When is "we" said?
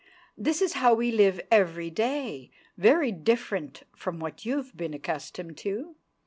0.95-1.11